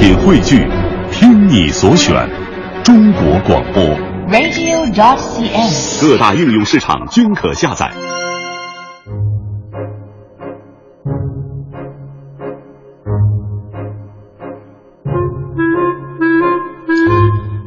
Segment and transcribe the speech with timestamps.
[0.00, 0.66] 品汇聚，
[1.12, 2.26] 听你所选，
[2.82, 3.84] 中国广播。
[4.30, 6.00] radio.cn。
[6.00, 7.92] 各大应用市场均可下载。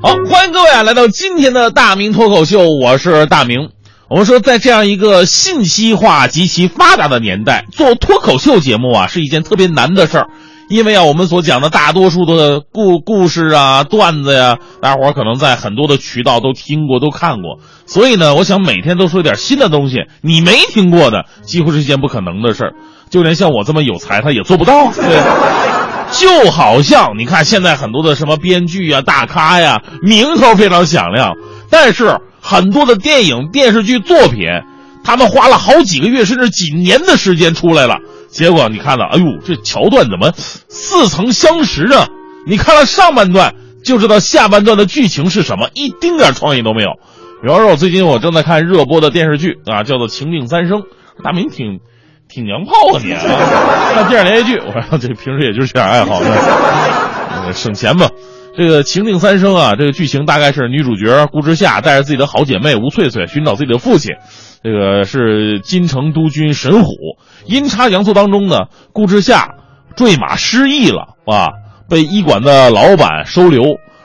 [0.00, 3.68] 好，欢迎各位啊，来到今天的大明脱口秀，我是大明。
[4.08, 10.28] 我们说，在这样一个信息化极其发达的年代，做脱口秀节目啊，是一件特别难的事儿。
[10.68, 17.58] 因为啊，我们所讲的大多数的故故事啊、段子呀，大伙儿可能在很多的渠道都听过、都看过。
[17.86, 22.72] 所以呢，我想每天都说点新的东西，你没听过的，几乎是一件不可能的事儿。
[23.10, 24.90] 就连像我这么有才，他也做不到。
[24.92, 25.20] 对。
[26.12, 31.32] 就好像你看现在很多的什么编剧啊、大咖呀，名头非常响亮，
[31.70, 34.40] 但是很多的电影、电视剧作品，
[35.04, 37.96] 他们花了好几个月甚至几年的时间出来了，
[38.32, 42.08] 结果你看到，哎呦，这桥段怎么似曾相识啊？
[42.46, 43.54] 你看了上半段
[43.84, 46.90] 就知道下半段的剧情是什么，一丁点创意都没有。
[47.42, 50.80] 比方说，我最近我正在看热播的电视剧啊，叫做《情定三生》，
[51.22, 51.78] 大明挺。
[52.28, 53.20] 挺娘炮啊你啊！
[53.94, 56.18] 看电视连续剧，我说这平时也就是这点爱好，
[57.52, 58.08] 省钱吧。
[58.56, 64.12] 这个《情定三生》啊，这个剧情大概是女主角顾之夏带着自己的好姐妹吴翠翠寻找自己的父亲，
[64.62, 66.92] 这个是金城督军神虎。
[67.46, 69.54] 阴差阳错当中呢，顾之夏
[69.96, 71.48] 坠马失忆了啊，
[71.88, 73.62] 被医馆的老板收留。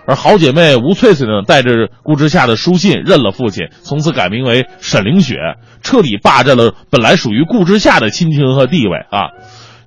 [0.08, 5.36] 而好姐妹吴翠翠呢，带着顾之夏的书信认了父亲，从此改名为沈凌雪，
[5.84, 9.28] 彻底霸占了本来属于顾之夏的亲情和地位啊！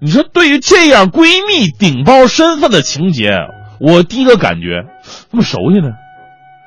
[0.03, 3.33] 你说，对于这样闺蜜顶包身份的情节，
[3.79, 4.87] 我第一个感觉
[5.31, 5.89] 这么熟悉呢？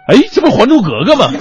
[0.07, 1.31] 哎，这不《还珠格格》吗？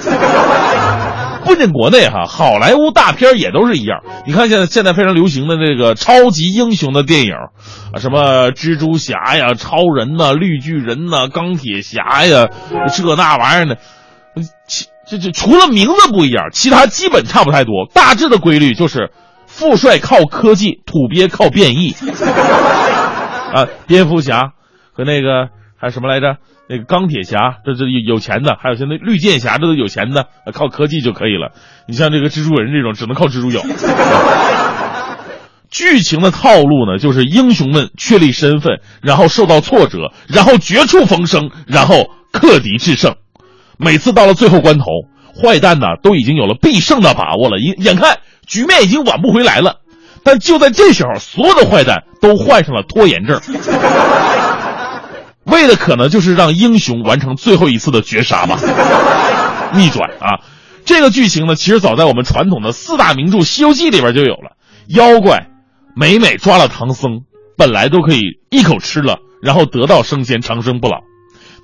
[1.45, 3.99] 不仅国内哈，好莱坞大片也都是一样。
[4.25, 7.33] 你看现在现在非常流行的这个超级英雄的电影，
[7.93, 12.49] 啊，什么蜘蛛侠呀、超人呐、绿巨人呐、钢铁侠呀，
[12.95, 13.79] 这那玩意儿的，
[14.69, 17.87] 其这这除了名字不一样，其他基本差不太多。
[17.93, 19.11] 大致的规律就是，
[19.53, 21.95] 富帅靠科技，土鳖靠变异。
[23.53, 24.53] 啊，蝙蝠侠
[24.93, 25.49] 和那个
[25.79, 26.39] 还有什么来着？
[26.69, 31.53] 那个钢铁侠，这这有钱的，还有像那绿箭侠，这都有钱的，靠科技就可以了。
[31.87, 33.61] 你像这个蜘蛛人这种，只能靠蜘蛛咬。
[35.69, 43.17] 剧情的套路呢，就是英雄们确立身份，然后受到挫折，然后绝处逢生，然后克敌制胜。
[43.77, 44.85] 每次到了最后关头，
[45.35, 49.81] 坏蛋呢都已经有了必胜的把握了，眼眼看局面已经挽不回来了。
[50.25, 53.41] 但就在这时候，所有的坏蛋都患上了拖延症。
[55.45, 58.61] 为的可能就是让英雄完成最后一次的绝杀吧，
[59.75, 60.39] 逆转啊！
[60.85, 64.57] 这个剧情呢，其实早在我们传统的四大名著《西游记》里边就有了。
[64.87, 65.49] 妖怪
[65.97, 67.23] 每每抓了唐僧，
[67.57, 68.21] 本来都可以
[68.51, 71.01] 一口吃了，然后得道升仙，长生不老，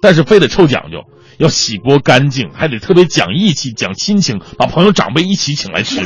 [0.02, 1.04] 但是非得凑讲究，
[1.38, 6.04] 要洗锅干净，还得特别讲义气、讲亲情，把朋友长辈一起请来吃。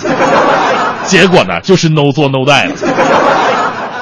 [1.09, 2.77] 结果呢，就是 no 做 no die 了。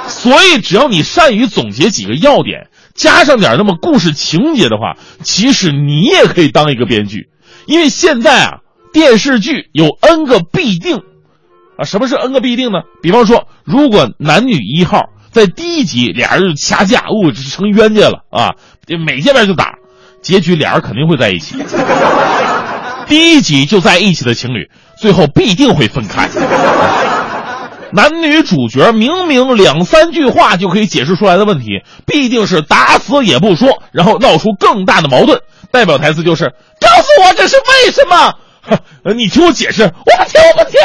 [0.09, 2.69] 所以，只要你善于总结几个要点。
[2.93, 7.31] 加上点那么故事情节的话，其实你也可以当一个编剧，
[7.65, 8.59] 因为现在啊，
[8.93, 10.97] 电视剧有 N 个必定，
[11.79, 12.81] 啊，什么是 N 个必定呢？
[13.01, 18.57] 比方说，如果男女一号在第一集俩人就掐架，哦，这成冤家了啊，
[19.07, 19.77] 每见面就打，
[20.23, 21.57] 结局俩人肯定会在一起。
[23.07, 26.29] 第一集就在一起的情侣，最后必定会分开。
[27.93, 35.41] 男女主角明明两三句话就可以解释出来的问题，必定是打死也不说，然后闹出更大的矛盾。
[35.73, 38.35] 代表台词就是：“告诉我这是为什么？”
[39.17, 40.79] 你听我解释，我不听，我不听。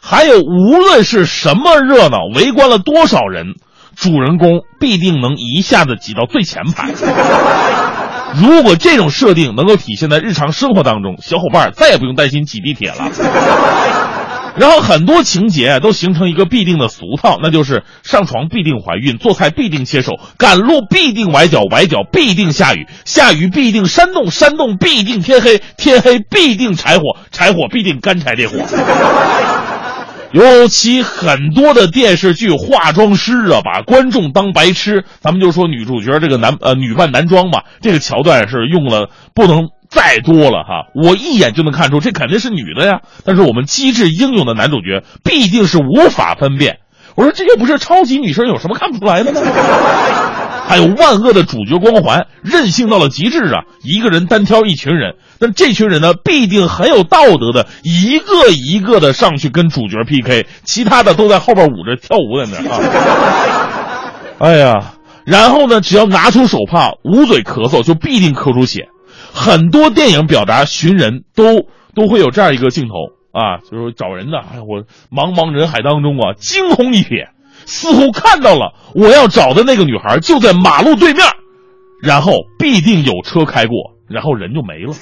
[0.00, 3.54] 还有，无论是什么热闹，围观了多少人，
[3.98, 6.92] 主人公必定能一下子挤到最前排。
[8.40, 13.10] 如果这种设定能够体现在日常生活当中，小伙伴再也不用担心挤地铁了。
[14.56, 28.58] 然后很多情节都形成一个必定的俗套，那就是上床必定怀孕，做菜必定切手，赶路必定崴脚，崴脚必定下雨，下雨必定山洞，山洞必定天黑，天黑必定柴火，柴火必定干柴烈火。
[30.32, 35.04] 尤其很多的电视剧化妆师啊，把观众当白痴。
[35.20, 39.68] 咱们就说女主角这个男呃女扮男装吧，这个桥段是用了不能。
[39.90, 43.00] 再多了哈，我一眼就能看出这肯定是女的呀。
[43.24, 46.80] 但是我们机智英勇的男主角必定是无法分辨。
[47.18, 49.40] 我说这又不是超级女生，有什么看不出来的呢？
[50.68, 53.64] 还有万恶的主角光环，任性到了极致啊！
[53.82, 62.78] 一个人单挑一群人，但这群人呢，必定很有道德的，一个一个的上去跟主角 PK，其他的都在后边捂着跳舞在那啊。
[64.38, 64.94] 哎呀。
[65.24, 68.86] 然后呢，只要拿出手帕捂嘴咳嗽，就必定咳出血。
[69.34, 71.66] 很多电影表达寻人都
[71.96, 72.94] 都会有这样一个镜头
[73.32, 74.38] 啊，就是找人的。
[74.38, 77.28] 哎，我茫茫人海当中啊，惊鸿一瞥，
[77.66, 81.24] 似乎看到了我要找的那个女孩就在马路对面，
[82.02, 84.94] 然后必定有车开过，然后人就没了。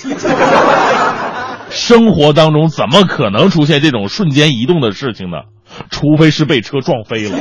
[1.69, 5.39] 生活当中怎么可能出现这种瞬间移动的事情呢？
[5.91, 7.39] 除非是被车撞飞了。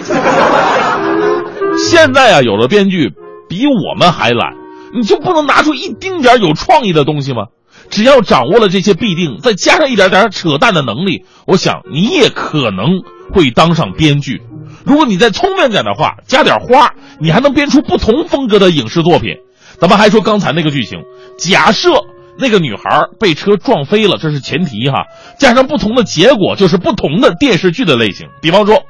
[1.78, 3.14] 现在啊，有的编剧
[3.48, 4.54] 比我们还懒，
[4.94, 7.44] 你就不能拿出一丁点有创意的东西吗？
[7.90, 13.02] 只要掌握了这些必定，再加上一点点扯淡的能力，我想你也可能
[13.34, 14.42] 会当上编剧。
[14.86, 19.38] 如果你再聪明点的话，加点花，你还能编出不同风格的影视作品。
[19.80, 21.00] 咱们还说刚才那个剧情，
[21.38, 21.90] 假设
[22.38, 25.06] 那个女孩被车撞飞了，这是前提哈，
[25.40, 28.28] 加上不同的结果，就是不同的电视剧的类型。
[28.42, 28.84] 比方说，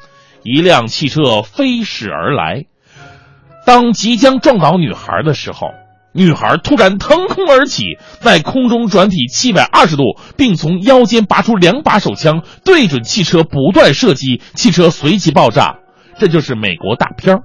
[0.43, 2.65] 一辆汽车飞驶而来。
[3.65, 5.69] 当即将撞倒女孩的时候，
[6.15, 7.83] 女孩突然腾空而起，
[8.21, 15.75] 在空中转体七百二十度，并从腰间拔出两把手枪，对准汽车不断射击，汽车随即爆炸。
[16.17, 17.39] 这就是美国大片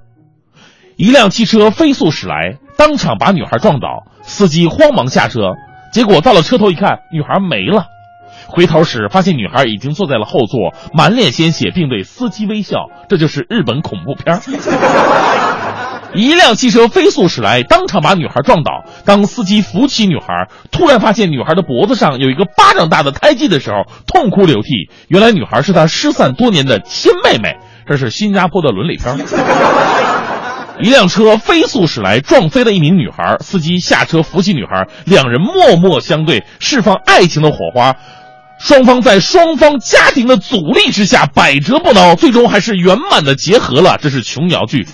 [0.97, 5.41] 一辆汽车飞速驶来，当场把女孩撞倒，司机慌忙下车，
[5.93, 7.87] 结果到了车头一看，女孩没了。
[8.47, 12.87] 回头时发现女孩已经坐在了后座，满脸鲜血，并对司机微笑。
[13.09, 14.41] 这就是日本恐怖片
[16.13, 18.85] 一辆汽车飞速驶来，当场把女孩撞倒。
[19.05, 24.91] 当司机扶起女孩，突然发现女孩的脖子上有一个巴掌大的胎记的时候，痛哭流涕。
[25.09, 27.57] 原来女孩是他失散多年的亲妹妹。
[27.89, 29.17] 这是新加坡的伦理片。
[30.81, 33.37] 一辆车飞速驶来，撞飞了一名女孩。
[33.41, 37.95] 司机下车扶起女孩，两人默默相对，释放爱情的火花。
[38.59, 43.99] 双方在双方家庭的阻力之下百折不挠，最终还是圆满的结合了。
[44.01, 44.87] 这是琼瑶剧。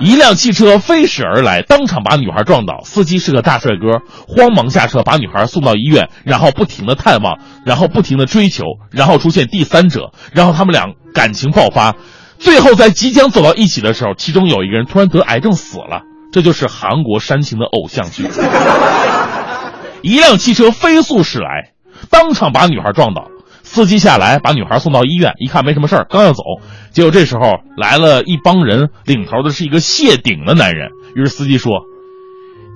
[0.00, 2.80] 一辆汽车飞驶而来，当场把女孩撞倒。
[2.84, 11.94] 司机是个大帅哥，慌忙下车把女孩送到医院，然后不停的探望，然后不停的追求，然后出现第三者，然后他们俩感情爆发，
[12.38, 16.02] 最后在即将走到一起的时候，其中有一个人突然得癌症死了。
[16.32, 18.26] 这就是韩国煽情的偶像剧。
[20.02, 21.72] 一辆汽车飞速驶来。
[22.10, 23.28] 当场把女孩撞倒，
[23.72, 26.42] 司机下来把女孩送到医院，一看没什么事儿，刚要走，
[26.90, 30.90] 结果这时候来了一帮人，领头的是一个谢顶的男人。
[31.16, 31.80] 于是司机说：“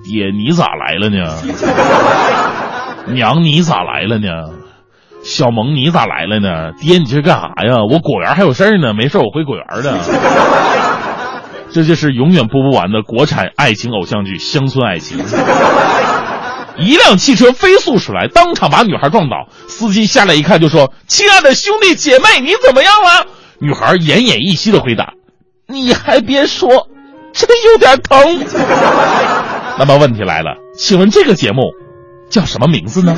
[0.03, 1.39] 爹，你咋来了呢？
[3.13, 4.27] 娘，你咋来了呢？
[5.21, 6.71] 小萌，你咋来了呢？
[6.81, 7.83] 爹，你这是干啥呀？
[7.87, 9.99] 我果园还有事儿呢，没事我回果园的。
[11.69, 15.19] 这就是永远播不完的国产爱情偶像剧《乡村爱情》。
[16.77, 19.47] ”一辆汽车飞速驶来，当场把女孩撞倒。
[19.67, 23.27] 司机下来一看，就说：“亲爱的兄弟姐妹，你怎么样了？”
[23.59, 25.13] 女孩奄奄一息的回答
[25.67, 26.87] ：“你还别说，
[27.33, 28.45] 真有点疼。”
[29.79, 31.73] 那么问题来了，请问这个节目
[32.29, 33.17] 叫什么名字呢？